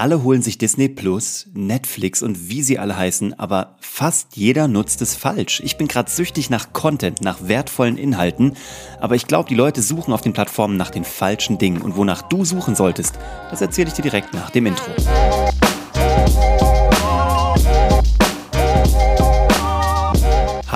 Alle 0.00 0.22
holen 0.22 0.40
sich 0.40 0.56
Disney 0.56 0.88
Plus, 0.88 1.50
Netflix 1.52 2.22
und 2.22 2.48
wie 2.48 2.62
sie 2.62 2.78
alle 2.78 2.96
heißen, 2.96 3.38
aber 3.38 3.76
fast 3.80 4.34
jeder 4.34 4.66
nutzt 4.66 5.02
es 5.02 5.14
falsch. 5.14 5.60
Ich 5.62 5.76
bin 5.76 5.88
gerade 5.88 6.10
süchtig 6.10 6.48
nach 6.48 6.72
Content, 6.72 7.20
nach 7.20 7.46
wertvollen 7.48 7.98
Inhalten, 7.98 8.54
aber 8.98 9.14
ich 9.14 9.26
glaube, 9.26 9.50
die 9.50 9.54
Leute 9.54 9.82
suchen 9.82 10.14
auf 10.14 10.22
den 10.22 10.32
Plattformen 10.32 10.78
nach 10.78 10.88
den 10.88 11.04
falschen 11.04 11.58
Dingen 11.58 11.82
und 11.82 11.98
wonach 11.98 12.22
du 12.22 12.46
suchen 12.46 12.74
solltest, 12.74 13.18
das 13.50 13.60
erzähle 13.60 13.88
ich 13.88 13.94
dir 13.94 14.00
direkt 14.00 14.32
nach 14.32 14.48
dem 14.48 14.64
Intro. 14.64 14.90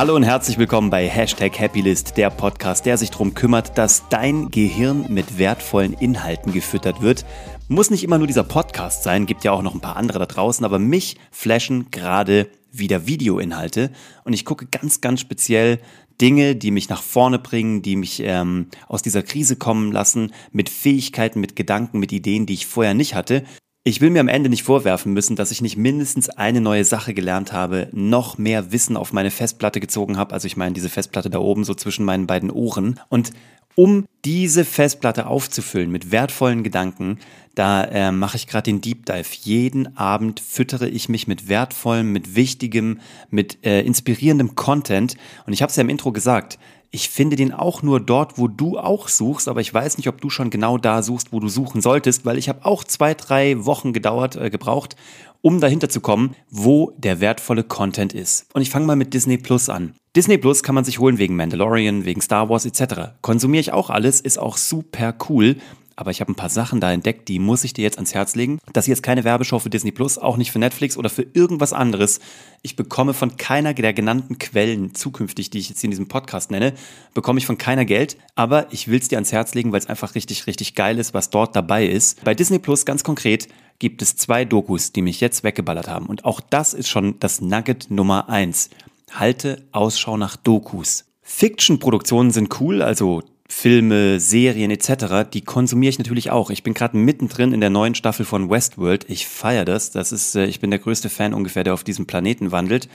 Hallo 0.04 0.16
und 0.16 0.22
herzlich 0.22 0.58
willkommen 0.58 0.90
bei 0.90 1.08
Hashtag 1.08 1.58
Happylist, 1.58 2.18
der 2.18 2.28
Podcast, 2.28 2.84
der 2.84 2.98
sich 2.98 3.10
darum 3.10 3.32
kümmert, 3.32 3.78
dass 3.78 4.06
dein 4.10 4.50
Gehirn 4.50 5.06
mit 5.08 5.38
wertvollen 5.38 5.94
Inhalten 5.94 6.52
gefüttert 6.52 7.00
wird. 7.00 7.24
Muss 7.68 7.88
nicht 7.88 8.04
immer 8.04 8.18
nur 8.18 8.26
dieser 8.26 8.44
Podcast 8.44 9.02
sein, 9.02 9.24
gibt 9.24 9.44
ja 9.44 9.52
auch 9.52 9.62
noch 9.62 9.72
ein 9.72 9.80
paar 9.80 9.96
andere 9.96 10.18
da 10.18 10.26
draußen, 10.26 10.62
aber 10.62 10.78
mich 10.78 11.16
flashen 11.30 11.90
gerade 11.90 12.50
wieder 12.70 13.06
Videoinhalte 13.06 13.90
und 14.24 14.34
ich 14.34 14.44
gucke 14.44 14.66
ganz, 14.66 15.00
ganz 15.00 15.20
speziell 15.20 15.80
Dinge, 16.20 16.54
die 16.54 16.70
mich 16.70 16.90
nach 16.90 17.02
vorne 17.02 17.38
bringen, 17.38 17.80
die 17.80 17.96
mich 17.96 18.20
ähm, 18.22 18.66
aus 18.86 19.00
dieser 19.00 19.22
Krise 19.22 19.56
kommen 19.56 19.90
lassen, 19.90 20.34
mit 20.52 20.68
Fähigkeiten, 20.68 21.40
mit 21.40 21.56
Gedanken, 21.56 21.98
mit 21.98 22.12
Ideen, 22.12 22.44
die 22.44 22.52
ich 22.52 22.66
vorher 22.66 22.92
nicht 22.92 23.14
hatte. 23.14 23.42
Ich 23.86 24.00
will 24.00 24.08
mir 24.08 24.20
am 24.20 24.28
Ende 24.28 24.48
nicht 24.48 24.62
vorwerfen 24.62 25.12
müssen, 25.12 25.36
dass 25.36 25.50
ich 25.50 25.60
nicht 25.60 25.76
mindestens 25.76 26.30
eine 26.30 26.62
neue 26.62 26.86
Sache 26.86 27.12
gelernt 27.12 27.52
habe, 27.52 27.88
noch 27.92 28.38
mehr 28.38 28.72
Wissen 28.72 28.96
auf 28.96 29.12
meine 29.12 29.30
Festplatte 29.30 29.78
gezogen 29.78 30.16
habe. 30.16 30.32
Also 30.32 30.46
ich 30.46 30.56
meine 30.56 30.72
diese 30.72 30.88
Festplatte 30.88 31.28
da 31.28 31.38
oben 31.38 31.64
so 31.64 31.74
zwischen 31.74 32.06
meinen 32.06 32.26
beiden 32.26 32.50
Ohren. 32.50 32.98
Und 33.10 33.32
um 33.74 34.06
diese 34.24 34.64
Festplatte 34.64 35.26
aufzufüllen 35.26 35.90
mit 35.90 36.10
wertvollen 36.10 36.62
Gedanken, 36.62 37.18
da 37.54 37.84
äh, 37.84 38.10
mache 38.10 38.38
ich 38.38 38.46
gerade 38.46 38.62
den 38.62 38.80
Deep 38.80 39.04
Dive. 39.04 39.28
Jeden 39.42 39.98
Abend 39.98 40.40
füttere 40.40 40.88
ich 40.88 41.10
mich 41.10 41.28
mit 41.28 41.48
wertvollem, 41.50 42.10
mit 42.10 42.34
wichtigem, 42.34 43.00
mit 43.28 43.66
äh, 43.66 43.82
inspirierendem 43.82 44.54
Content. 44.54 45.18
Und 45.46 45.52
ich 45.52 45.60
habe 45.60 45.68
es 45.68 45.76
ja 45.76 45.82
im 45.82 45.90
Intro 45.90 46.10
gesagt, 46.10 46.58
ich 46.94 47.08
finde 47.08 47.34
den 47.34 47.52
auch 47.52 47.82
nur 47.82 47.98
dort, 47.98 48.38
wo 48.38 48.46
du 48.46 48.78
auch 48.78 49.08
suchst, 49.08 49.48
aber 49.48 49.60
ich 49.60 49.74
weiß 49.74 49.96
nicht, 49.96 50.08
ob 50.08 50.20
du 50.20 50.30
schon 50.30 50.50
genau 50.50 50.78
da 50.78 51.02
suchst, 51.02 51.32
wo 51.32 51.40
du 51.40 51.48
suchen 51.48 51.80
solltest, 51.80 52.24
weil 52.24 52.38
ich 52.38 52.48
habe 52.48 52.64
auch 52.64 52.84
zwei, 52.84 53.14
drei 53.14 53.64
Wochen 53.64 53.92
gedauert, 53.92 54.36
äh, 54.36 54.48
gebraucht, 54.48 54.94
um 55.42 55.60
dahinter 55.60 55.88
zu 55.88 56.00
kommen, 56.00 56.36
wo 56.50 56.92
der 56.96 57.20
wertvolle 57.20 57.64
Content 57.64 58.12
ist. 58.12 58.46
Und 58.54 58.62
ich 58.62 58.70
fange 58.70 58.86
mal 58.86 58.94
mit 58.94 59.12
Disney 59.12 59.38
Plus 59.38 59.68
an. 59.68 59.94
Disney 60.14 60.38
Plus 60.38 60.62
kann 60.62 60.76
man 60.76 60.84
sich 60.84 61.00
holen 61.00 61.18
wegen 61.18 61.34
Mandalorian, 61.34 62.04
wegen 62.04 62.20
Star 62.20 62.48
Wars 62.48 62.64
etc. 62.64 63.16
Konsumiere 63.22 63.60
ich 63.60 63.72
auch 63.72 63.90
alles, 63.90 64.20
ist 64.20 64.38
auch 64.38 64.56
super 64.56 65.14
cool 65.28 65.56
aber 65.96 66.10
ich 66.10 66.20
habe 66.20 66.32
ein 66.32 66.36
paar 66.36 66.48
Sachen 66.48 66.80
da 66.80 66.92
entdeckt, 66.92 67.28
die 67.28 67.38
muss 67.38 67.64
ich 67.64 67.72
dir 67.72 67.82
jetzt 67.82 67.96
ans 67.96 68.14
Herz 68.14 68.34
legen. 68.34 68.58
Das 68.72 68.84
ist 68.84 68.88
jetzt 68.88 69.02
keine 69.02 69.24
Werbeshow 69.24 69.58
für 69.58 69.70
Disney 69.70 69.92
Plus, 69.92 70.18
auch 70.18 70.36
nicht 70.36 70.50
für 70.52 70.58
Netflix 70.58 70.96
oder 70.96 71.08
für 71.08 71.26
irgendwas 71.32 71.72
anderes. 71.72 72.20
Ich 72.62 72.76
bekomme 72.76 73.14
von 73.14 73.36
keiner 73.36 73.74
der 73.74 73.92
genannten 73.92 74.38
Quellen 74.38 74.94
zukünftig, 74.94 75.50
die 75.50 75.58
ich 75.58 75.68
jetzt 75.68 75.84
in 75.84 75.90
diesem 75.90 76.08
Podcast 76.08 76.50
nenne, 76.50 76.74
bekomme 77.12 77.38
ich 77.38 77.46
von 77.46 77.58
keiner 77.58 77.84
Geld, 77.84 78.16
aber 78.34 78.72
ich 78.72 78.88
will 78.88 78.98
es 78.98 79.08
dir 79.08 79.16
ans 79.16 79.32
Herz 79.32 79.54
legen, 79.54 79.72
weil 79.72 79.80
es 79.80 79.88
einfach 79.88 80.14
richtig, 80.14 80.46
richtig 80.46 80.74
geil 80.74 80.98
ist, 80.98 81.14
was 81.14 81.30
dort 81.30 81.54
dabei 81.54 81.86
ist. 81.86 82.24
Bei 82.24 82.34
Disney 82.34 82.58
Plus 82.58 82.84
ganz 82.84 83.04
konkret 83.04 83.48
gibt 83.78 84.02
es 84.02 84.16
zwei 84.16 84.44
Dokus, 84.44 84.92
die 84.92 85.02
mich 85.02 85.20
jetzt 85.20 85.44
weggeballert 85.44 85.88
haben. 85.88 86.06
Und 86.06 86.24
auch 86.24 86.40
das 86.40 86.74
ist 86.74 86.88
schon 86.88 87.18
das 87.20 87.40
Nugget 87.40 87.90
Nummer 87.90 88.28
eins. 88.28 88.70
Halte 89.12 89.66
Ausschau 89.72 90.16
nach 90.16 90.36
Dokus. 90.36 91.04
Fiction-Produktionen 91.22 92.30
sind 92.30 92.60
cool, 92.60 92.82
also 92.82 93.22
Filme, 93.48 94.20
Serien 94.20 94.70
etc., 94.70 95.28
die 95.30 95.42
konsumiere 95.42 95.90
ich 95.90 95.98
natürlich 95.98 96.30
auch. 96.30 96.50
Ich 96.50 96.62
bin 96.62 96.74
gerade 96.74 96.96
mittendrin 96.96 97.52
in 97.52 97.60
der 97.60 97.70
neuen 97.70 97.94
Staffel 97.94 98.24
von 98.24 98.48
Westworld. 98.48 99.04
Ich 99.08 99.28
feiere 99.28 99.64
das. 99.64 99.90
Das 99.90 100.12
ist, 100.12 100.34
äh, 100.34 100.46
ich 100.46 100.60
bin 100.60 100.70
der 100.70 100.80
größte 100.80 101.10
Fan 101.10 101.34
ungefähr, 101.34 101.64
der 101.64 101.74
auf 101.74 101.84
diesem 101.84 102.06
Planeten 102.06 102.52
wandelt. 102.52 102.88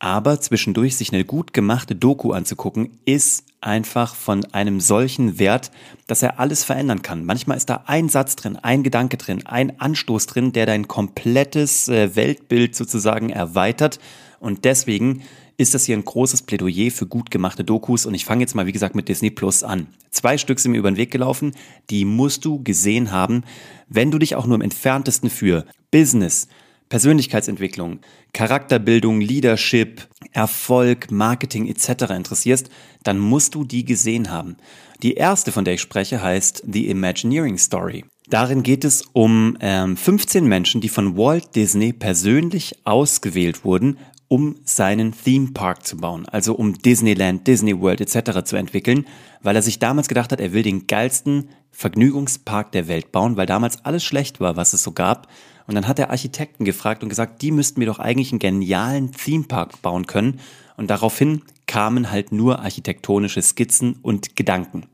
Aber 0.00 0.40
zwischendurch 0.40 0.96
sich 0.96 1.12
eine 1.12 1.24
gut 1.24 1.52
gemachte 1.52 1.94
Doku 1.94 2.32
anzugucken, 2.32 2.98
ist 3.04 3.44
einfach 3.60 4.16
von 4.16 4.44
einem 4.46 4.80
solchen 4.80 5.38
Wert, 5.38 5.70
dass 6.08 6.24
er 6.24 6.40
alles 6.40 6.64
verändern 6.64 7.02
kann. 7.02 7.24
Manchmal 7.24 7.56
ist 7.56 7.70
da 7.70 7.84
ein 7.86 8.08
Satz 8.08 8.34
drin, 8.34 8.56
ein 8.56 8.82
Gedanke 8.82 9.16
drin, 9.16 9.46
ein 9.46 9.78
Anstoß 9.78 10.26
drin, 10.26 10.52
der 10.52 10.66
dein 10.66 10.88
komplettes 10.88 11.88
äh, 11.88 12.16
Weltbild 12.16 12.74
sozusagen 12.74 13.30
erweitert. 13.30 14.00
Und 14.40 14.64
deswegen 14.64 15.22
ist 15.56 15.74
das 15.74 15.84
hier 15.84 15.96
ein 15.96 16.04
großes 16.04 16.42
Plädoyer 16.42 16.90
für 16.90 17.06
gut 17.06 17.30
gemachte 17.30 17.64
Dokus 17.64 18.06
und 18.06 18.14
ich 18.14 18.24
fange 18.24 18.42
jetzt 18.42 18.54
mal, 18.54 18.66
wie 18.66 18.72
gesagt, 18.72 18.94
mit 18.94 19.08
Disney 19.08 19.30
Plus 19.30 19.62
an. 19.62 19.86
Zwei 20.10 20.38
Stück 20.38 20.60
sind 20.60 20.72
mir 20.72 20.78
über 20.78 20.90
den 20.90 20.96
Weg 20.96 21.10
gelaufen, 21.10 21.52
die 21.90 22.04
musst 22.04 22.44
du 22.44 22.62
gesehen 22.62 23.12
haben, 23.12 23.44
wenn 23.88 24.10
du 24.10 24.18
dich 24.18 24.34
auch 24.34 24.46
nur 24.46 24.56
im 24.56 24.62
entferntesten 24.62 25.30
für 25.30 25.66
Business, 25.90 26.48
Persönlichkeitsentwicklung, 26.88 28.00
Charakterbildung, 28.34 29.20
Leadership, 29.20 30.08
Erfolg, 30.32 31.10
Marketing 31.10 31.66
etc. 31.66 32.12
interessierst, 32.12 32.68
dann 33.02 33.18
musst 33.18 33.54
du 33.54 33.64
die 33.64 33.84
gesehen 33.84 34.30
haben. 34.30 34.56
Die 35.02 35.14
erste, 35.14 35.52
von 35.52 35.64
der 35.64 35.74
ich 35.74 35.80
spreche, 35.80 36.22
heißt 36.22 36.64
The 36.70 36.88
Imagineering 36.88 37.56
Story. 37.56 38.04
Darin 38.28 38.62
geht 38.62 38.84
es 38.84 39.02
um 39.12 39.56
ähm, 39.60 39.96
15 39.96 40.46
Menschen, 40.46 40.80
die 40.80 40.88
von 40.88 41.16
Walt 41.16 41.54
Disney 41.56 41.92
persönlich 41.92 42.78
ausgewählt 42.84 43.64
wurden, 43.64 43.98
um 44.32 44.56
seinen 44.64 45.12
Theme 45.12 45.50
Park 45.52 45.84
zu 45.84 45.98
bauen, 45.98 46.26
also 46.26 46.54
um 46.54 46.72
Disneyland, 46.78 47.46
Disney 47.46 47.78
World 47.78 48.00
etc. 48.00 48.42
zu 48.44 48.56
entwickeln, 48.56 49.04
weil 49.42 49.56
er 49.56 49.60
sich 49.60 49.78
damals 49.78 50.08
gedacht 50.08 50.32
hat, 50.32 50.40
er 50.40 50.54
will 50.54 50.62
den 50.62 50.86
geilsten 50.86 51.50
Vergnügungspark 51.70 52.72
der 52.72 52.88
Welt 52.88 53.12
bauen, 53.12 53.36
weil 53.36 53.44
damals 53.44 53.84
alles 53.84 54.02
schlecht 54.02 54.40
war, 54.40 54.56
was 54.56 54.72
es 54.72 54.82
so 54.82 54.92
gab. 54.92 55.28
Und 55.66 55.74
dann 55.74 55.86
hat 55.86 55.98
er 55.98 56.08
Architekten 56.08 56.64
gefragt 56.64 57.02
und 57.02 57.10
gesagt, 57.10 57.42
die 57.42 57.50
müssten 57.50 57.78
mir 57.78 57.84
doch 57.84 57.98
eigentlich 57.98 58.32
einen 58.32 58.38
genialen 58.38 59.12
Theme 59.12 59.44
Park 59.44 59.82
bauen 59.82 60.06
können. 60.06 60.40
Und 60.78 60.88
daraufhin 60.88 61.42
kamen 61.66 62.10
halt 62.10 62.32
nur 62.32 62.60
architektonische 62.60 63.42
Skizzen 63.42 63.96
und 64.00 64.34
Gedanken. 64.34 64.84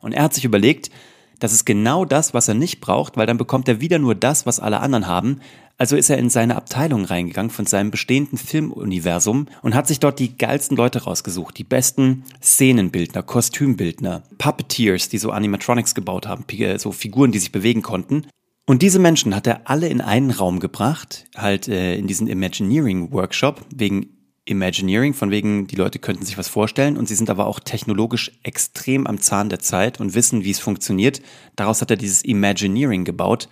Und 0.00 0.10
er 0.10 0.24
hat 0.24 0.34
sich 0.34 0.44
überlegt, 0.44 0.90
das 1.38 1.52
ist 1.52 1.64
genau 1.64 2.04
das, 2.04 2.34
was 2.34 2.48
er 2.48 2.54
nicht 2.54 2.80
braucht, 2.80 3.16
weil 3.16 3.26
dann 3.26 3.38
bekommt 3.38 3.68
er 3.68 3.80
wieder 3.80 4.00
nur 4.00 4.16
das, 4.16 4.44
was 4.44 4.58
alle 4.58 4.80
anderen 4.80 5.06
haben. 5.06 5.40
Also 5.80 5.96
ist 5.96 6.10
er 6.10 6.18
in 6.18 6.28
seine 6.28 6.56
Abteilung 6.56 7.04
reingegangen 7.04 7.50
von 7.50 7.64
seinem 7.64 7.92
bestehenden 7.92 8.36
Filmuniversum 8.36 9.46
und 9.62 9.76
hat 9.76 9.86
sich 9.86 10.00
dort 10.00 10.18
die 10.18 10.36
geilsten 10.36 10.76
Leute 10.76 11.04
rausgesucht, 11.04 11.56
die 11.56 11.64
besten 11.64 12.24
Szenenbildner, 12.42 13.22
Kostümbildner, 13.22 14.24
Puppeteers, 14.38 15.08
die 15.08 15.18
so 15.18 15.30
Animatronics 15.30 15.94
gebaut 15.94 16.26
haben, 16.26 16.44
so 16.78 16.90
Figuren, 16.90 17.30
die 17.30 17.38
sich 17.38 17.52
bewegen 17.52 17.82
konnten. 17.82 18.26
Und 18.66 18.82
diese 18.82 18.98
Menschen 18.98 19.34
hat 19.36 19.46
er 19.46 19.62
alle 19.70 19.88
in 19.88 20.00
einen 20.00 20.32
Raum 20.32 20.58
gebracht, 20.58 21.26
halt 21.36 21.68
äh, 21.68 21.96
in 21.96 22.08
diesen 22.08 22.26
Imagineering 22.26 23.12
Workshop, 23.12 23.64
wegen 23.74 24.18
Imagineering, 24.48 25.14
von 25.14 25.30
wegen, 25.30 25.66
die 25.66 25.76
Leute 25.76 25.98
könnten 25.98 26.24
sich 26.24 26.38
was 26.38 26.48
vorstellen 26.48 26.96
und 26.96 27.06
sie 27.06 27.14
sind 27.14 27.30
aber 27.30 27.46
auch 27.46 27.60
technologisch 27.60 28.32
extrem 28.42 29.06
am 29.06 29.20
Zahn 29.20 29.48
der 29.48 29.60
Zeit 29.60 30.00
und 30.00 30.14
wissen, 30.14 30.42
wie 30.42 30.50
es 30.50 30.58
funktioniert. 30.58 31.22
Daraus 31.54 31.80
hat 31.80 31.90
er 31.90 31.96
dieses 31.96 32.22
Imagineering 32.22 33.04
gebaut. 33.04 33.48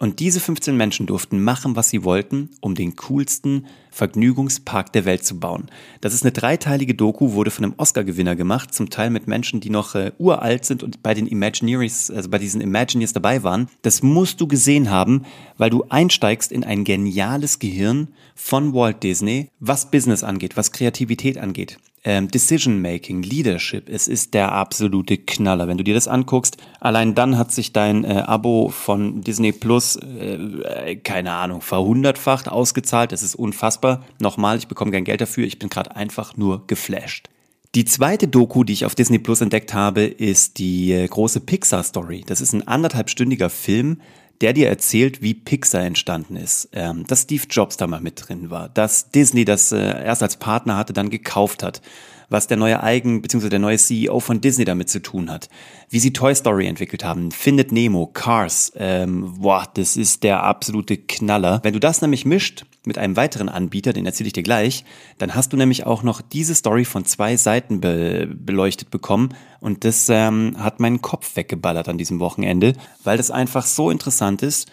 Und 0.00 0.20
diese 0.20 0.38
15 0.38 0.76
Menschen 0.76 1.06
durften 1.06 1.42
machen, 1.42 1.74
was 1.74 1.90
sie 1.90 2.04
wollten, 2.04 2.50
um 2.60 2.76
den 2.76 2.94
coolsten 2.94 3.66
Vergnügungspark 3.90 4.92
der 4.92 5.04
Welt 5.04 5.24
zu 5.24 5.40
bauen. 5.40 5.66
Das 6.00 6.14
ist 6.14 6.22
eine 6.22 6.30
dreiteilige 6.30 6.94
Doku, 6.94 7.32
wurde 7.32 7.50
von 7.50 7.64
einem 7.64 7.74
Oscar-Gewinner 7.78 8.36
gemacht, 8.36 8.72
zum 8.72 8.90
Teil 8.90 9.10
mit 9.10 9.26
Menschen, 9.26 9.60
die 9.60 9.70
noch 9.70 9.96
äh, 9.96 10.12
uralt 10.18 10.64
sind 10.64 10.84
und 10.84 11.02
bei 11.02 11.14
den 11.14 11.26
Imagineers, 11.26 12.12
also 12.12 12.28
bei 12.30 12.38
diesen 12.38 12.60
Imagineers 12.60 13.12
dabei 13.12 13.42
waren. 13.42 13.68
Das 13.82 14.02
musst 14.04 14.40
du 14.40 14.46
gesehen 14.46 14.88
haben, 14.88 15.24
weil 15.56 15.70
du 15.70 15.84
einsteigst 15.88 16.52
in 16.52 16.62
ein 16.62 16.84
geniales 16.84 17.58
Gehirn 17.58 18.08
von 18.36 18.72
Walt 18.74 19.02
Disney, 19.02 19.50
was 19.58 19.90
Business 19.90 20.22
angeht, 20.22 20.56
was 20.56 20.70
Kreativität 20.70 21.38
angeht 21.38 21.78
ähm, 22.08 22.28
Decision 22.28 22.80
Making, 22.80 23.22
Leadership, 23.22 23.90
es 23.90 24.08
ist 24.08 24.32
der 24.32 24.52
absolute 24.52 25.18
Knaller. 25.18 25.68
Wenn 25.68 25.76
du 25.76 25.84
dir 25.84 25.92
das 25.92 26.08
anguckst, 26.08 26.56
allein 26.80 27.14
dann 27.14 27.36
hat 27.36 27.52
sich 27.52 27.74
dein 27.74 28.02
äh, 28.04 28.22
Abo 28.26 28.70
von 28.70 29.20
Disney 29.20 29.52
Plus, 29.52 29.96
äh, 29.96 30.96
keine 30.96 31.32
Ahnung, 31.32 31.60
verhundertfacht 31.60 32.48
ausgezahlt. 32.48 33.12
Das 33.12 33.22
ist 33.22 33.34
unfassbar. 33.34 34.06
Nochmal, 34.20 34.56
ich 34.56 34.68
bekomme 34.68 34.90
kein 34.90 35.04
Geld 35.04 35.20
dafür. 35.20 35.46
Ich 35.46 35.58
bin 35.58 35.68
gerade 35.68 35.96
einfach 35.96 36.34
nur 36.38 36.66
geflasht. 36.66 37.28
Die 37.74 37.84
zweite 37.84 38.26
Doku, 38.26 38.64
die 38.64 38.72
ich 38.72 38.86
auf 38.86 38.94
Disney 38.94 39.18
Plus 39.18 39.42
entdeckt 39.42 39.74
habe, 39.74 40.04
ist 40.04 40.58
die 40.58 40.92
äh, 40.92 41.06
große 41.06 41.40
Pixar 41.40 41.82
Story. 41.82 42.24
Das 42.26 42.40
ist 42.40 42.54
ein 42.54 42.66
anderthalbstündiger 42.66 43.50
Film, 43.50 44.00
der 44.40 44.52
dir 44.52 44.68
erzählt, 44.68 45.22
wie 45.22 45.34
Pixar 45.34 45.82
entstanden 45.82 46.36
ist, 46.36 46.68
ähm, 46.72 47.04
dass 47.06 47.22
Steve 47.22 47.44
Jobs 47.50 47.76
da 47.76 47.86
mal 47.86 48.00
mit 48.00 48.28
drin 48.28 48.50
war, 48.50 48.68
dass 48.68 49.10
Disney 49.10 49.44
das 49.44 49.72
äh, 49.72 50.04
erst 50.04 50.22
als 50.22 50.36
Partner 50.36 50.76
hatte, 50.76 50.92
dann 50.92 51.10
gekauft 51.10 51.62
hat, 51.62 51.82
was 52.28 52.46
der 52.46 52.56
neue 52.56 52.82
Eigen- 52.82 53.22
bzw. 53.22 53.48
der 53.48 53.58
neue 53.58 53.78
CEO 53.78 54.20
von 54.20 54.40
Disney 54.40 54.64
damit 54.64 54.90
zu 54.90 55.00
tun 55.00 55.30
hat, 55.30 55.48
wie 55.88 55.98
sie 55.98 56.12
Toy 56.12 56.34
Story 56.34 56.66
entwickelt 56.66 57.04
haben, 57.04 57.30
Findet 57.30 57.72
Nemo, 57.72 58.06
Cars, 58.06 58.72
ähm, 58.76 59.34
boah, 59.38 59.66
das 59.74 59.96
ist 59.96 60.22
der 60.22 60.42
absolute 60.42 60.98
Knaller. 60.98 61.60
Wenn 61.62 61.72
du 61.72 61.80
das 61.80 62.02
nämlich 62.02 62.24
mischt 62.24 62.64
mit 62.88 62.98
einem 62.98 63.16
weiteren 63.16 63.48
Anbieter, 63.48 63.92
den 63.92 64.06
erzähle 64.06 64.26
ich 64.26 64.32
dir 64.32 64.42
gleich, 64.42 64.84
dann 65.18 65.34
hast 65.36 65.52
du 65.52 65.56
nämlich 65.56 65.86
auch 65.86 66.02
noch 66.02 66.20
diese 66.20 66.54
Story 66.56 66.84
von 66.84 67.04
zwei 67.04 67.36
Seiten 67.36 67.80
be 67.80 68.26
beleuchtet 68.28 68.90
bekommen. 68.90 69.34
Und 69.60 69.84
das 69.84 70.08
ähm, 70.08 70.56
hat 70.58 70.80
meinen 70.80 71.00
Kopf 71.00 71.36
weggeballert 71.36 71.88
an 71.88 71.98
diesem 71.98 72.18
Wochenende, 72.18 72.72
weil 73.04 73.16
das 73.16 73.30
einfach 73.30 73.66
so 73.66 73.90
interessant 73.90 74.42
ist 74.42 74.68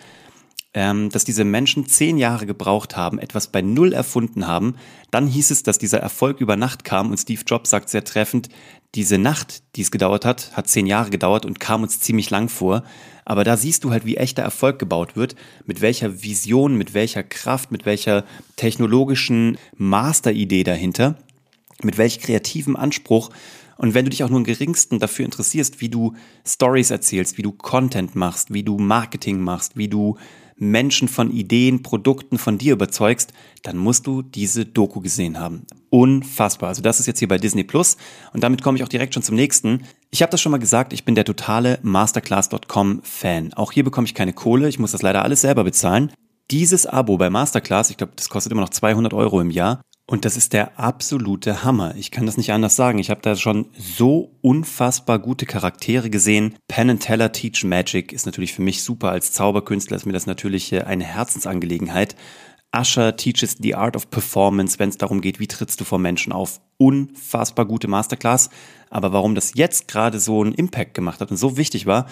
ähm, 0.76 1.10
dass 1.10 1.24
diese 1.24 1.46
Menschen 1.46 1.88
zehn 1.88 2.18
Jahre 2.18 2.46
gebraucht 2.46 2.98
haben, 2.98 3.18
etwas 3.18 3.48
bei 3.48 3.62
Null 3.62 3.94
erfunden 3.94 4.46
haben. 4.46 4.76
Dann 5.10 5.26
hieß 5.26 5.50
es, 5.52 5.64
dass 5.64 5.78
dieser 5.78 6.00
Erfolg 6.00 6.42
über 6.42 6.58
Nacht 6.58 6.84
kam 6.84 7.10
und 7.10 7.18
Steve 7.18 7.42
Jobs 7.48 7.70
sagt 7.70 7.90
sehr 7.90 8.04
treffend, 8.04 8.50
diese 8.94 9.18
Nacht, 9.18 9.64
die 9.76 9.82
es 9.82 9.92
gedauert 9.92 10.26
hat, 10.26 10.52
hat 10.54 10.68
zehn 10.68 10.86
Jahre 10.86 11.10
gedauert 11.10 11.46
und 11.46 11.62
kam 11.62 11.82
uns 11.82 12.02
ziemlich 12.02 12.30
lang 12.30 12.50
vor. 12.50 12.84
Aber 13.24 13.46
da 13.46 13.56
siehst 13.58 13.86
du 13.86 13.92
halt, 13.92 14.06
wie 14.06 14.18
echter 14.18 14.44
Erfolg 14.44 14.78
gebaut 14.78 15.16
wird, 15.16 15.36
mit 15.66 15.82
welcher 15.82 16.22
Vision, 16.22 16.78
mit 16.78 16.94
welcher 16.94 17.24
Kraft, 17.24 17.72
mit 17.72 17.86
welcher 17.86 18.26
technologischen 18.58 19.58
Masteridee 19.78 20.64
dahinter, 20.64 21.16
mit 21.82 21.98
welch 21.98 22.20
kreativem 22.20 22.76
Anspruch. 22.76 23.30
Und 23.78 23.94
wenn 23.94 24.06
du 24.06 24.12
dich 24.12 24.24
auch 24.24 24.30
nur 24.30 24.40
im 24.40 24.46
geringsten 24.46 25.00
dafür 25.00 25.26
interessierst, 25.26 25.82
wie 25.82 25.90
du 25.90 26.14
Stories 26.46 26.92
erzählst, 26.92 27.38
wie 27.38 27.42
du 27.42 27.52
Content 27.52 28.16
machst, 28.16 28.54
wie 28.54 28.64
du 28.64 28.78
Marketing 28.78 29.40
machst, 29.40 29.76
wie 29.76 29.88
du 29.88 30.18
Menschen 30.56 31.08
von 31.08 31.32
Ideen, 31.32 31.84
Produkten 31.84 32.38
von 32.38 32.58
dir 32.58 32.74
überzeugst, 32.74 33.34
dann 33.64 33.78
musst 33.78 34.08
du 34.08 34.22
diese 34.22 34.66
Doku 34.66 35.02
gesehen 35.02 35.40
haben. 35.40 35.66
Unfassbar. 35.90 36.70
Also 36.70 36.82
das 36.82 37.00
ist 37.00 37.08
jetzt 37.08 37.20
hier 37.20 37.28
bei 37.28 37.38
Disney 37.38 37.64
Plus 37.64 37.98
und 38.34 38.44
damit 38.44 38.62
komme 38.62 38.78
ich 38.78 38.84
auch 38.84 38.90
direkt 38.90 39.14
schon 39.14 39.24
zum 39.24 39.36
nächsten. 39.36 39.84
Ich 40.12 40.22
habe 40.22 40.32
das 40.32 40.42
schon 40.42 40.52
mal 40.52 40.58
gesagt, 40.58 40.94
ich 40.94 41.04
bin 41.04 41.16
der 41.16 41.26
totale 41.26 41.80
Masterclass.com 41.82 43.02
Fan. 43.04 43.54
Auch 43.54 43.72
hier 43.72 43.84
bekomme 43.84 44.06
ich 44.06 44.14
keine 44.14 44.34
Kohle, 44.34 44.70
ich 44.70 44.80
muss 44.80 44.92
das 44.92 45.02
leider 45.02 45.24
alles 45.24 45.42
selber 45.42 45.64
bezahlen. 45.64 46.12
Dieses 46.52 46.86
Abo 46.86 47.18
bei 47.18 47.30
Masterclass, 47.30 47.90
ich 47.90 47.98
glaube, 47.98 48.14
das 48.16 48.30
kostet 48.30 48.52
immer 48.52 48.62
noch 48.62 48.70
200 48.70 49.14
Euro 49.14 49.42
im 49.42 49.50
Jahr, 49.50 49.82
und 50.08 50.24
das 50.24 50.38
ist 50.38 50.54
der 50.54 50.80
absolute 50.80 51.64
Hammer. 51.64 51.96
Ich 51.96 52.12
kann 52.12 52.28
das 52.28 52.38
nicht 52.38 52.52
anders 52.52 52.76
sagen. 52.76 53.00
Ich 53.00 53.10
habe 53.10 53.22
da 53.22 53.36
schon 53.36 53.70
so 53.76 54.38
unfassbar 54.42 55.18
gute 55.18 55.48
Charaktere 55.48 56.12
gesehen. 56.12 56.56
Penn 56.68 56.92
and 56.92 57.02
Teller 57.02 57.32
Teach 57.32 57.64
Magic 57.64 58.14
ist 58.14 58.28
natürlich 58.28 58.54
für 58.54 58.62
mich 58.62 58.84
super. 58.84 59.10
Als 59.10 59.32
Zauberkünstler 59.32 59.98
ist 59.98 60.06
mir 60.06 60.14
das 60.14 60.28
natürlich 60.28 60.76
eine 60.86 61.06
Herzensangelegenheit. 61.06 62.16
Usher 62.76 63.16
teaches 63.16 63.58
the 63.60 63.74
art 63.74 63.96
of 63.96 64.12
performance, 64.12 64.78
wenn 64.78 64.90
es 64.90 64.98
darum 64.98 65.22
geht, 65.22 65.40
wie 65.40 65.48
trittst 65.48 65.82
du 65.82 65.86
vor 65.86 65.98
Menschen 65.98 66.34
auf. 66.34 66.62
Unfassbar 66.78 67.66
gute 67.66 67.88
Masterclass. 67.88 68.52
Aber 68.92 69.12
warum 69.12 69.34
das 69.34 69.54
jetzt 69.56 69.88
gerade 69.88 70.20
so 70.20 70.44
einen 70.44 70.54
Impact 70.54 70.94
gemacht 70.94 71.20
hat 71.20 71.32
und 71.32 71.38
so 71.38 71.58
wichtig 71.58 71.88
war, 71.88 72.06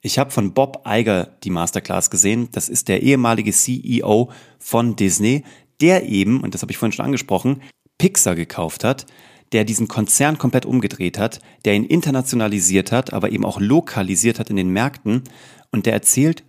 ich 0.00 0.18
habe 0.18 0.30
von 0.30 0.52
Bob 0.52 0.82
Iger 0.86 1.36
die 1.44 1.50
Masterclass 1.50 2.10
gesehen. 2.10 2.48
Das 2.52 2.68
ist 2.68 2.88
der 2.88 3.02
ehemalige 3.02 3.52
CEO 3.52 4.30
von 4.58 4.96
Disney, 4.96 5.44
der 5.80 6.08
eben, 6.08 6.40
und 6.40 6.54
das 6.54 6.62
habe 6.62 6.72
ich 6.72 6.78
vorhin 6.78 6.92
schon 6.92 7.04
angesprochen, 7.04 7.62
Pixar 7.98 8.34
gekauft 8.34 8.84
hat, 8.84 9.06
der 9.52 9.64
diesen 9.64 9.88
Konzern 9.88 10.38
komplett 10.38 10.66
umgedreht 10.66 11.18
hat, 11.18 11.40
der 11.64 11.74
ihn 11.74 11.84
internationalisiert 11.84 12.92
hat, 12.92 13.12
aber 13.12 13.30
eben 13.30 13.44
auch 13.44 13.60
lokalisiert 13.60 14.38
hat 14.38 14.50
in 14.50 14.56
den 14.56 14.70
Märkten. 14.70 15.22
Und 15.70 15.86
der 15.86 15.92
erzählt 15.92 16.44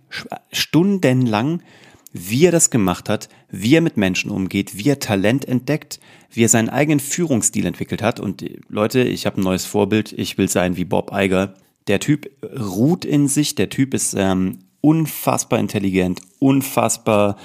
stundenlang, 0.52 1.62
wie 2.12 2.46
er 2.46 2.52
das 2.52 2.70
gemacht 2.70 3.08
hat, 3.08 3.28
wie 3.50 3.76
er 3.76 3.80
mit 3.80 3.96
Menschen 3.96 4.30
umgeht, 4.30 4.76
wie 4.76 4.88
er 4.88 4.98
Talent 4.98 5.46
entdeckt, 5.46 6.00
wie 6.30 6.44
er 6.44 6.48
seinen 6.48 6.70
eigenen 6.70 7.00
Führungsstil 7.00 7.66
entwickelt 7.66 8.02
hat. 8.02 8.18
Und 8.20 8.44
Leute, 8.68 9.02
ich 9.02 9.26
habe 9.26 9.40
ein 9.40 9.44
neues 9.44 9.64
Vorbild, 9.64 10.12
ich 10.12 10.38
will 10.38 10.48
sein 10.48 10.76
wie 10.76 10.84
Bob 10.84 11.10
Iger. 11.12 11.54
Der 11.86 12.00
Typ 12.00 12.30
ruht 12.58 13.04
in 13.04 13.28
sich, 13.28 13.54
der 13.54 13.68
Typ 13.68 13.94
ist 13.94 14.14
ähm, 14.16 14.58
unfassbar 14.80 15.58
intelligent, 15.58 16.20
unfassbar 16.38 17.36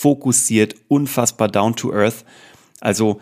fokussiert, 0.00 0.76
unfassbar 0.88 1.48
down 1.48 1.76
to 1.76 1.92
earth. 1.92 2.24
Also 2.80 3.20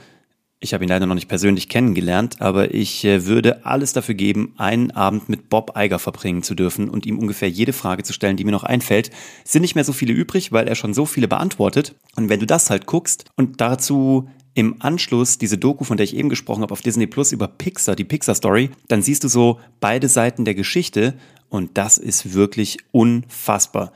ich 0.61 0.75
habe 0.75 0.85
ihn 0.85 0.89
leider 0.89 1.07
noch 1.07 1.17
nicht 1.17 1.29
persönlich 1.29 1.69
kennengelernt, 1.69 2.41
aber 2.41 2.73
ich 2.73 3.05
äh, 3.05 3.27
würde 3.27 3.65
alles 3.67 3.93
dafür 3.93 4.15
geben, 4.15 4.55
einen 4.57 4.93
Abend 4.93 5.29
mit 5.29 5.49
Bob 5.49 5.77
Eiger 5.77 5.99
verbringen 5.99 6.45
zu 6.45 6.55
dürfen 6.55 6.89
und 6.89 7.05
ihm 7.05 7.19
ungefähr 7.19 7.49
jede 7.49 7.73
Frage 7.73 8.05
zu 8.05 8.13
stellen, 8.13 8.37
die 8.37 8.45
mir 8.45 8.53
noch 8.53 8.63
einfällt. 8.63 9.11
Es 9.45 9.53
sind 9.53 9.63
nicht 9.63 9.75
mehr 9.75 9.85
so 9.85 9.93
viele 9.93 10.13
übrig, 10.13 10.53
weil 10.53 10.69
er 10.69 10.77
schon 10.77 10.95
so 10.95 11.05
viele 11.05 11.27
beantwortet. 11.27 11.95
Und 12.15 12.29
wenn 12.29 12.41
du 12.41 12.47
das 12.47 12.71
halt 12.71 12.87
guckst 12.87 13.25
und 13.37 13.61
dazu 13.61 14.29
im 14.55 14.77
Anschluss 14.81 15.39
diese 15.39 15.59
Doku, 15.59 15.85
von 15.85 15.97
der 15.97 16.05
ich 16.05 16.17
eben 16.17 16.29
gesprochen 16.29 16.63
habe, 16.63 16.73
auf 16.73 16.83
Disney 16.83 17.07
Plus 17.09 17.33
über 17.33 17.49
Pixar, 17.49 17.97
die 17.97 18.05
Pixar 18.05 18.37
Story, 18.37 18.71
dann 18.87 19.03
siehst 19.03 19.25
du 19.25 19.29
so 19.29 19.61
beide 19.81 20.09
Seiten 20.09 20.45
der 20.45 20.55
Geschichte 20.55 21.15
und 21.49 21.77
das 21.77 21.99
ist 21.99 22.35
wirklich 22.35 22.79
unfassbar. 22.93 23.93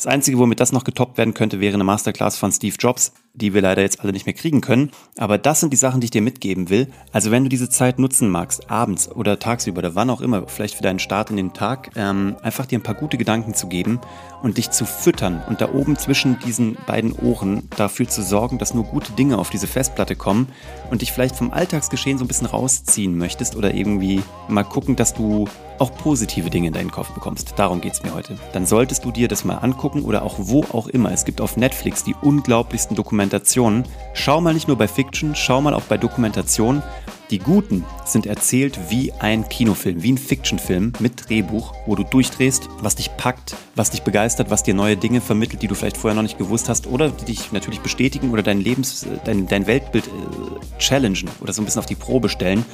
Das 0.00 0.06
Einzige, 0.06 0.38
womit 0.38 0.60
das 0.60 0.72
noch 0.72 0.84
getoppt 0.84 1.18
werden 1.18 1.34
könnte, 1.34 1.60
wäre 1.60 1.74
eine 1.74 1.84
Masterclass 1.84 2.38
von 2.38 2.50
Steve 2.52 2.74
Jobs, 2.78 3.12
die 3.34 3.54
wir 3.54 3.62
leider 3.62 3.82
jetzt 3.82 4.00
alle 4.00 4.12
nicht 4.12 4.26
mehr 4.26 4.34
kriegen 4.34 4.60
können. 4.60 4.90
Aber 5.16 5.38
das 5.38 5.60
sind 5.60 5.72
die 5.72 5.76
Sachen, 5.76 6.00
die 6.00 6.06
ich 6.06 6.10
dir 6.10 6.22
mitgeben 6.22 6.68
will. 6.68 6.88
Also 7.12 7.30
wenn 7.30 7.44
du 7.44 7.48
diese 7.48 7.70
Zeit 7.70 7.98
nutzen 7.98 8.28
magst, 8.28 8.70
abends 8.70 9.10
oder 9.10 9.38
tagsüber 9.38 9.78
oder 9.78 9.94
wann 9.94 10.10
auch 10.10 10.20
immer, 10.20 10.46
vielleicht 10.46 10.74
für 10.74 10.82
deinen 10.82 10.98
Start 10.98 11.30
in 11.30 11.36
den 11.36 11.52
Tag, 11.52 11.90
ähm, 11.96 12.36
einfach 12.42 12.66
dir 12.66 12.78
ein 12.78 12.82
paar 12.82 12.94
gute 12.94 13.18
Gedanken 13.18 13.54
zu 13.54 13.68
geben 13.68 14.00
und 14.42 14.58
dich 14.58 14.70
zu 14.70 14.84
füttern 14.84 15.42
und 15.48 15.60
da 15.60 15.72
oben 15.72 15.96
zwischen 15.96 16.38
diesen 16.40 16.76
beiden 16.86 17.12
Ohren 17.12 17.68
dafür 17.76 18.08
zu 18.08 18.22
sorgen, 18.22 18.58
dass 18.58 18.74
nur 18.74 18.84
gute 18.84 19.12
Dinge 19.12 19.38
auf 19.38 19.50
diese 19.50 19.66
Festplatte 19.66 20.16
kommen 20.16 20.48
und 20.90 21.02
dich 21.02 21.12
vielleicht 21.12 21.36
vom 21.36 21.52
Alltagsgeschehen 21.52 22.18
so 22.18 22.24
ein 22.24 22.28
bisschen 22.28 22.46
rausziehen 22.46 23.16
möchtest 23.16 23.56
oder 23.56 23.74
irgendwie 23.74 24.22
mal 24.48 24.64
gucken, 24.64 24.96
dass 24.96 25.14
du 25.14 25.46
auch 25.80 25.96
positive 25.96 26.50
Dinge 26.50 26.68
in 26.68 26.74
deinen 26.74 26.90
Kopf 26.90 27.10
bekommst. 27.10 27.54
Darum 27.56 27.80
geht 27.80 27.94
es 27.94 28.02
mir 28.02 28.14
heute. 28.14 28.36
Dann 28.52 28.66
solltest 28.66 29.04
du 29.04 29.10
dir 29.10 29.28
das 29.28 29.44
mal 29.44 29.56
angucken 29.56 30.02
oder 30.02 30.22
auch 30.22 30.34
wo 30.38 30.62
auch 30.64 30.88
immer. 30.88 31.10
Es 31.10 31.24
gibt 31.24 31.40
auf 31.40 31.56
Netflix 31.56 32.04
die 32.04 32.14
unglaublichsten 32.20 32.96
Dokumentationen. 33.20 33.84
Schau 34.14 34.40
mal 34.40 34.54
nicht 34.54 34.66
nur 34.66 34.78
bei 34.78 34.88
Fiction, 34.88 35.34
schau 35.34 35.60
mal 35.60 35.74
auch 35.74 35.82
bei 35.82 35.98
Dokumentationen. 35.98 36.82
Die 37.30 37.38
guten 37.38 37.84
sind 38.06 38.24
erzählt 38.24 38.78
wie 38.88 39.12
ein 39.12 39.46
Kinofilm, 39.48 40.02
wie 40.02 40.12
ein 40.12 40.18
Fictionfilm 40.18 40.94
mit 41.00 41.28
Drehbuch, 41.28 41.74
wo 41.86 41.96
du 41.96 42.02
durchdrehst, 42.02 42.68
was 42.80 42.96
dich 42.96 43.14
packt, 43.18 43.56
was 43.74 43.90
dich 43.90 44.02
begeistert, 44.02 44.50
was 44.50 44.62
dir 44.62 44.72
neue 44.72 44.96
Dinge 44.96 45.20
vermittelt, 45.20 45.60
die 45.60 45.68
du 45.68 45.74
vielleicht 45.74 45.98
vorher 45.98 46.16
noch 46.16 46.22
nicht 46.22 46.38
gewusst 46.38 46.70
hast 46.70 46.86
oder 46.86 47.10
die 47.10 47.26
dich 47.26 47.52
natürlich 47.52 47.80
bestätigen 47.80 48.30
oder 48.30 48.42
dein 48.42 48.58
Lebens, 48.58 49.06
dein, 49.24 49.46
dein 49.46 49.66
Weltbild 49.66 50.06
äh, 50.06 50.78
challengen 50.78 51.28
oder 51.40 51.52
so 51.52 51.60
ein 51.60 51.66
bisschen 51.66 51.80
auf 51.80 51.86
die 51.86 51.94
Probe 51.96 52.30
stellen. 52.30 52.64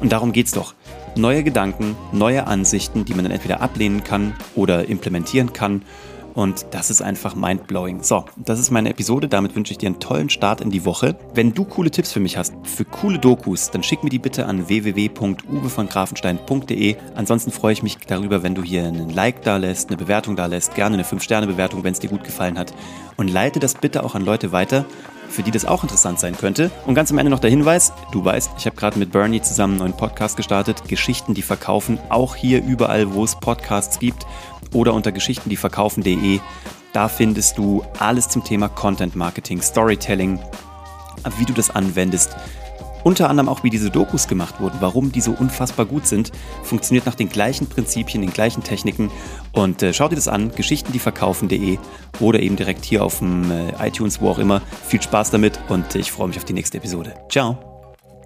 Und 0.00 0.12
darum 0.12 0.32
geht's 0.32 0.52
doch. 0.52 0.74
Neue 1.16 1.42
Gedanken, 1.42 1.96
neue 2.12 2.46
Ansichten, 2.46 3.06
die 3.06 3.14
man 3.14 3.24
dann 3.24 3.32
entweder 3.32 3.62
ablehnen 3.62 4.04
kann 4.04 4.34
oder 4.54 4.86
implementieren 4.86 5.54
kann. 5.54 5.82
Und 6.38 6.66
das 6.70 6.88
ist 6.88 7.02
einfach 7.02 7.34
mindblowing. 7.34 8.04
So, 8.04 8.24
das 8.36 8.60
ist 8.60 8.70
meine 8.70 8.90
Episode. 8.90 9.26
Damit 9.26 9.56
wünsche 9.56 9.72
ich 9.72 9.78
dir 9.78 9.88
einen 9.88 9.98
tollen 9.98 10.30
Start 10.30 10.60
in 10.60 10.70
die 10.70 10.84
Woche. 10.84 11.16
Wenn 11.34 11.52
du 11.52 11.64
coole 11.64 11.90
Tipps 11.90 12.12
für 12.12 12.20
mich 12.20 12.36
hast, 12.36 12.54
für 12.62 12.84
coole 12.84 13.18
Dokus, 13.18 13.72
dann 13.72 13.82
schick 13.82 14.04
mir 14.04 14.10
die 14.10 14.20
bitte 14.20 14.46
an 14.46 14.68
www.uwevongrafenstein.de. 14.68 16.94
Ansonsten 17.16 17.50
freue 17.50 17.72
ich 17.72 17.82
mich 17.82 17.98
darüber, 18.06 18.44
wenn 18.44 18.54
du 18.54 18.62
hier 18.62 18.84
einen 18.84 19.10
Like 19.10 19.42
da 19.42 19.56
lässt, 19.56 19.88
eine 19.88 19.96
Bewertung 19.96 20.36
da 20.36 20.46
lässt, 20.46 20.76
gerne 20.76 20.94
eine 20.94 21.02
5-Sterne-Bewertung, 21.02 21.82
wenn 21.82 21.94
es 21.94 21.98
dir 21.98 22.08
gut 22.08 22.22
gefallen 22.22 22.56
hat. 22.56 22.72
Und 23.16 23.26
leite 23.26 23.58
das 23.58 23.74
bitte 23.74 24.04
auch 24.04 24.14
an 24.14 24.24
Leute 24.24 24.52
weiter, 24.52 24.84
für 25.28 25.42
die 25.42 25.50
das 25.50 25.64
auch 25.64 25.82
interessant 25.82 26.20
sein 26.20 26.36
könnte. 26.36 26.70
Und 26.86 26.94
ganz 26.94 27.10
am 27.10 27.18
Ende 27.18 27.30
noch 27.30 27.40
der 27.40 27.50
Hinweis, 27.50 27.92
du 28.12 28.24
weißt, 28.24 28.52
ich 28.58 28.66
habe 28.66 28.76
gerade 28.76 29.00
mit 29.00 29.10
Bernie 29.10 29.42
zusammen 29.42 29.72
einen 29.72 29.80
neuen 29.80 29.96
Podcast 29.96 30.36
gestartet, 30.36 30.84
Geschichten, 30.86 31.34
die 31.34 31.42
verkaufen, 31.42 31.98
auch 32.10 32.36
hier 32.36 32.62
überall, 32.62 33.12
wo 33.12 33.24
es 33.24 33.34
Podcasts 33.34 33.98
gibt 33.98 34.24
oder 34.72 34.94
unter 34.94 35.12
geschichtendieverkaufen.de. 35.12 36.40
Da 36.92 37.08
findest 37.08 37.58
du 37.58 37.84
alles 37.98 38.28
zum 38.28 38.44
Thema 38.44 38.68
Content 38.68 39.14
Marketing, 39.14 39.60
Storytelling, 39.60 40.38
wie 41.38 41.44
du 41.44 41.52
das 41.52 41.70
anwendest, 41.70 42.34
unter 43.04 43.30
anderem 43.30 43.48
auch, 43.48 43.62
wie 43.62 43.70
diese 43.70 43.90
Dokus 43.90 44.28
gemacht 44.28 44.60
wurden, 44.60 44.76
warum 44.80 45.12
die 45.12 45.20
so 45.20 45.32
unfassbar 45.32 45.86
gut 45.86 46.06
sind, 46.06 46.32
funktioniert 46.62 47.06
nach 47.06 47.14
den 47.14 47.28
gleichen 47.28 47.66
Prinzipien, 47.66 48.22
den 48.22 48.32
gleichen 48.32 48.62
Techniken. 48.62 49.10
Und 49.52 49.82
äh, 49.82 49.92
schau 49.92 50.08
dir 50.08 50.16
das 50.16 50.28
an, 50.28 50.52
geschichtendieverkaufen.de 50.54 51.78
oder 52.20 52.40
eben 52.40 52.56
direkt 52.56 52.84
hier 52.84 53.04
auf 53.04 53.18
dem 53.18 53.50
äh, 53.50 53.86
iTunes, 53.86 54.20
wo 54.20 54.28
auch 54.30 54.38
immer. 54.38 54.60
Viel 54.86 55.00
Spaß 55.00 55.30
damit 55.30 55.58
und 55.68 55.94
ich 55.94 56.12
freue 56.12 56.28
mich 56.28 56.36
auf 56.36 56.44
die 56.44 56.52
nächste 56.52 56.78
Episode. 56.78 57.14
Ciao! 57.30 57.77